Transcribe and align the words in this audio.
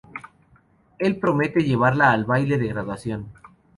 Él 0.97 1.17
promete 1.19 1.61
llevarla 1.63 2.11
al 2.11 2.25
baile 2.25 2.57
de 2.57 2.69
graduación. 2.69 3.27